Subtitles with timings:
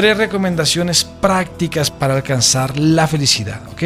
[0.00, 3.82] tres recomendaciones prácticas para alcanzar la felicidad, ¿ok?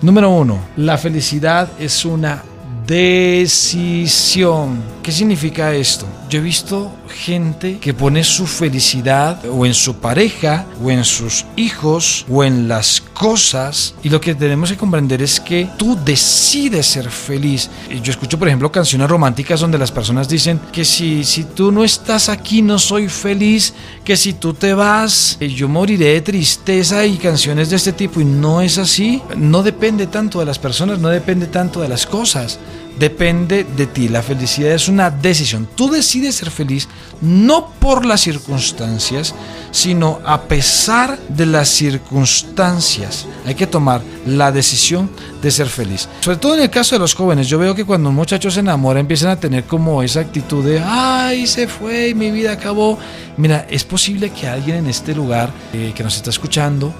[0.00, 2.44] Número uno, la felicidad es una
[2.86, 4.80] decisión.
[5.02, 6.06] ¿Qué significa esto?
[6.28, 11.46] Yo he visto gente que pone su felicidad o en su pareja o en sus
[11.54, 16.86] hijos o en las cosas y lo que tenemos que comprender es que tú decides
[16.86, 17.70] ser feliz.
[18.02, 21.84] Yo escucho por ejemplo canciones románticas donde las personas dicen que si, si tú no
[21.84, 23.72] estás aquí no soy feliz,
[24.04, 28.20] que si tú te vas eh, yo moriré de tristeza y canciones de este tipo
[28.20, 29.22] y no es así.
[29.36, 32.58] No depende tanto de las personas, no depende tanto de las cosas
[32.98, 34.08] depende de ti.
[34.08, 35.68] La felicidad es una decisión.
[35.74, 36.88] Tú decides ser feliz
[37.20, 39.34] no por las circunstancias,
[39.70, 43.26] sino a pesar de las circunstancias.
[43.44, 45.10] Hay que tomar la decisión
[45.42, 46.08] de ser feliz.
[46.20, 48.60] Sobre todo en el caso de los jóvenes, yo veo que cuando un muchacho se
[48.60, 52.98] enamora empiezan a tener como esa actitud de, ay, se fue mi vida acabó.
[53.36, 56.94] Mira, es posible que alguien en este lugar eh, que nos está escuchando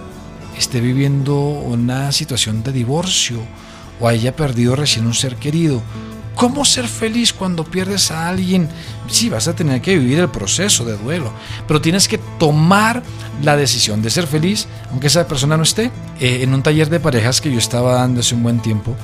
[0.56, 3.38] esté viviendo una situación de divorcio
[4.00, 5.82] o haya perdido recién un ser querido.
[6.36, 8.68] ¿Cómo ser feliz cuando pierdes a alguien?
[9.08, 11.32] Sí, vas a tener que vivir el proceso de duelo,
[11.66, 13.02] pero tienes que tomar
[13.42, 15.90] la decisión de ser feliz, aunque esa persona no esté.
[16.20, 18.94] Eh, en un taller de parejas que yo estaba dando hace un buen tiempo,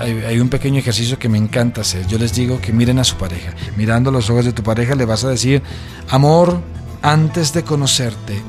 [0.00, 2.06] eh, hay, un pequeño ejercicio que me encanta hacer.
[2.06, 3.52] Yo les digo que miren a su pareja.
[3.76, 5.62] Mirando los ojos de tu pareja le vas a decir,
[6.08, 6.62] amor,
[7.02, 8.40] antes de conocerte,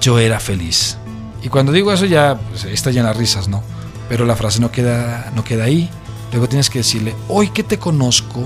[0.00, 0.96] yo era feliz.
[1.42, 3.62] Y cuando digo eso ya pues, está llena de risas, ¿no?
[4.08, 5.90] Pero la frase no queda, no queda ahí.
[6.32, 8.44] Luego tienes que decirle, hoy que te conozco,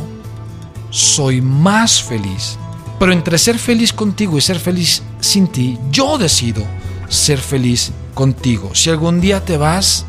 [0.91, 2.58] soy más feliz.
[2.98, 6.62] Pero entre ser feliz contigo y ser feliz sin ti, yo decido
[7.08, 8.75] ser feliz contigo.
[8.75, 10.05] Si algún día te vas,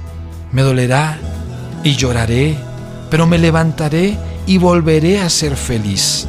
[0.52, 1.18] me dolerá
[1.84, 2.58] y lloraré,
[3.10, 6.28] pero me levantaré y volveré a ser feliz.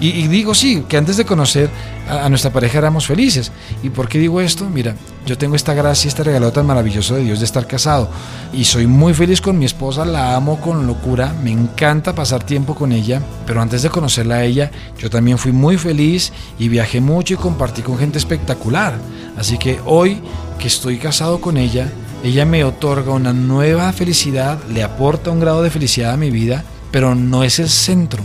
[0.00, 1.70] Y, digo sí, que antes de conocer
[2.08, 3.52] a, nuestra pareja éramos felices.
[3.84, 4.68] ¿Y por qué digo esto?
[4.68, 8.08] Mira, yo tengo esta gracia, este regalo tan maravilloso de Dios de estar casado.
[8.52, 12.74] Y soy muy feliz con mi esposa, la amo con locura, me encanta pasar tiempo
[12.74, 13.22] con ella.
[13.46, 17.36] Pero antes de conocerla a ella, yo también fui muy feliz y viajé mucho y
[17.36, 18.94] compartí con gente espectacular.
[19.36, 20.20] Así que hoy
[20.58, 21.88] que estoy casado con ella,
[22.24, 26.64] ella me otorga una nueva felicidad, le aporta un grado de felicidad a mi vida,
[26.90, 28.22] pero no es el centro.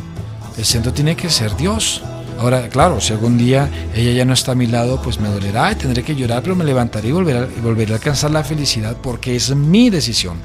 [0.57, 2.03] El centro tiene que ser Dios.
[2.39, 5.71] Ahora, claro, si algún día ella ya no está a mi lado, pues me dolerá
[5.71, 9.55] y tendré que llorar, pero me levantaré y volveré, a alcanzar la felicidad porque es
[9.55, 10.37] mi decisión.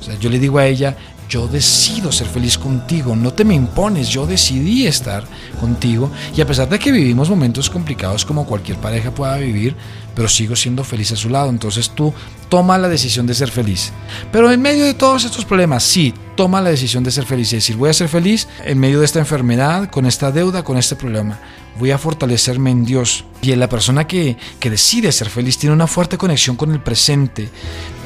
[0.00, 0.96] O sea, yo le digo a ella,
[1.28, 5.24] yo decido ser feliz contigo, no te me impones, yo decidí estar
[5.58, 9.74] contigo y a pesar de que vivimos momentos complicados como cualquier pareja pueda vivir,
[10.14, 12.12] pero sigo siendo feliz a su lado, entonces tú
[12.52, 13.94] toma la decisión de ser feliz.
[14.30, 17.56] Pero en medio de todos estos problemas, sí, toma la decisión de ser feliz y
[17.56, 20.94] decir, voy a ser feliz en medio de esta enfermedad, con esta deuda, con este
[20.94, 21.40] problema.
[21.78, 23.24] Voy a fortalecerme en Dios.
[23.40, 27.48] Y la persona que, que decide ser feliz tiene una fuerte conexión con el presente,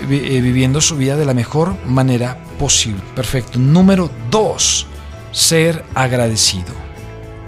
[0.09, 3.03] eh, viviendo su vida de la mejor manera posible.
[3.17, 3.59] Perfecto.
[3.59, 4.87] Número dos,
[5.33, 6.73] ser agradecido.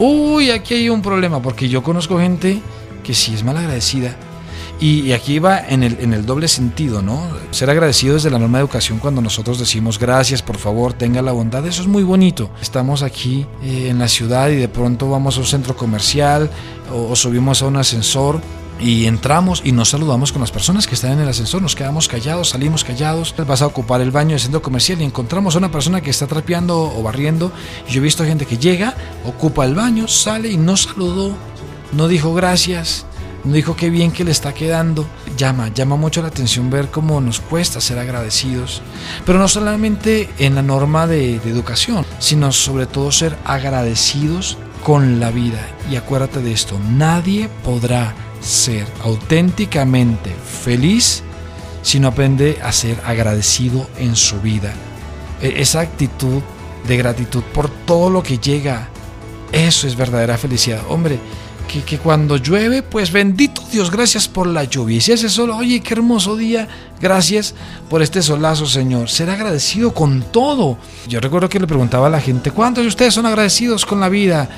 [0.00, 2.60] Uy, aquí hay un problema, porque yo conozco gente
[3.04, 3.56] que sí es mal
[4.80, 7.20] y, aquí va en el, doble sentido, ¿no?
[7.50, 11.32] Ser agradecido desde la norma de educación cuando nosotros decimos gracias, por favor, tenga la
[11.32, 12.50] bondad, eso es muy bonito.
[12.62, 16.48] Estamos aquí eh, en la ciudad y de pronto vamos a un centro comercial
[16.92, 18.40] o, subimos a un ascensor
[18.80, 22.06] y entramos y nos saludamos con las personas que están en el ascensor, nos quedamos
[22.06, 25.72] callados, salimos callados, vas a ocupar el baño del centro comercial y encontramos a una
[25.72, 27.50] persona que está trapeando o barriendo.
[27.88, 31.34] Yo he visto gente que llega, ocupa el baño, sale y no saludó,
[31.92, 33.06] no dijo gracias,
[33.44, 35.06] no dijo qué bien que le está quedando.
[35.36, 38.82] Llama, llama mucho la atención ver cómo nos cuesta ser agradecidos.
[39.24, 45.20] Pero no solamente en la norma de, de educación, sino sobre todo ser agradecidos con
[45.20, 45.66] la vida.
[45.90, 51.22] Y acuérdate de esto, nadie podrá ser auténticamente feliz
[51.82, 54.72] si no aprende a ser agradecido en su vida.
[55.40, 56.42] E, esa actitud
[56.86, 58.88] de gratitud por todo lo que llega,
[59.52, 60.82] eso es verdadera felicidad.
[60.88, 61.18] Hombre,
[61.68, 64.96] que, cuando llueve, pues bendito Dios, gracias por la lluvia.
[64.96, 66.66] Y si hace sol, oye, qué hermoso día,
[67.00, 67.54] gracias
[67.90, 69.10] por este solazo, Señor.
[69.10, 70.78] Ser agradecido con todo.
[71.06, 74.08] Yo recuerdo que le preguntaba a la gente, ¿cuántos de ustedes son agradecidos con la
[74.08, 74.48] vida?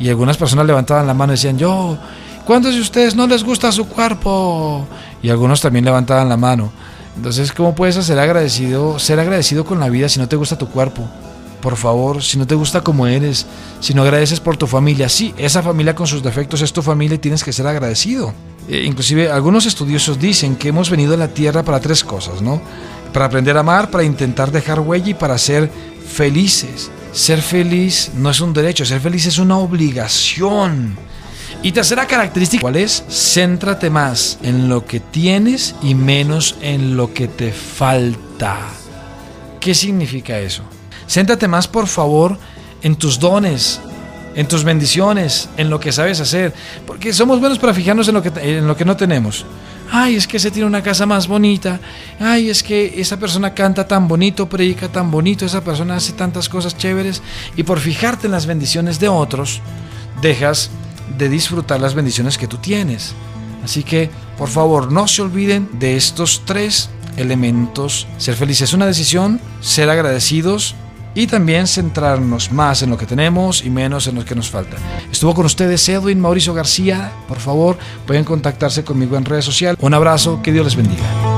[0.00, 1.96] Y algunas personas levantaban la mano y decían, yo,
[2.44, 4.86] ¿cuántos de ustedes no les gusta su cuerpo?
[5.22, 6.72] Y algunos también levantaban la mano.
[7.16, 10.68] Entonces, ¿cómo puedes ser agradecido, ser agradecido con la vida si no te gusta tu
[10.68, 11.08] cuerpo?
[11.66, 13.44] Por favor, si no te gusta como eres,
[13.80, 17.16] si no agradeces por tu familia, sí, esa familia con sus defectos es tu familia
[17.16, 18.32] y tienes que ser agradecido.
[18.68, 22.62] Eh, inclusive algunos estudiosos dicen que hemos venido a la tierra para tres cosas, ¿no?
[23.12, 25.68] Para aprender a amar, para intentar dejar huella y para ser
[26.08, 26.88] felices.
[27.10, 30.96] Ser feliz no es un derecho, ser feliz es una obligación.
[31.64, 33.02] Y tercera característica, ¿cuál es?
[33.10, 38.56] Céntrate más en lo que tienes y menos en lo que te falta.
[39.58, 40.62] ¿Qué significa eso?
[41.08, 42.38] Céntrate más, por favor,
[42.82, 43.80] en tus dones,
[44.34, 46.52] en tus bendiciones, en lo que sabes hacer.
[46.86, 49.44] Porque somos buenos para fijarnos en lo que, en lo que no tenemos.
[49.90, 51.80] Ay, es que se tiene una casa más bonita.
[52.18, 56.48] Ay, es que esa persona canta tan bonito, predica tan bonito, esa persona hace tantas
[56.48, 57.22] cosas chéveres.
[57.56, 59.60] Y por fijarte en las bendiciones de otros,
[60.20, 60.70] dejas
[61.16, 63.14] de disfrutar las bendiciones que tú tienes.
[63.64, 68.06] Así que, por favor, no se olviden de estos tres elementos.
[68.18, 70.74] Ser felices es una decisión, ser agradecidos
[71.16, 74.76] y también centrarnos más en lo que tenemos y menos en lo que nos falta.
[75.10, 77.10] Estuvo con ustedes Edwin Mauricio García.
[77.26, 77.76] Por favor,
[78.06, 79.78] pueden contactarse conmigo en redes sociales.
[79.80, 81.35] Un abrazo, que Dios les bendiga.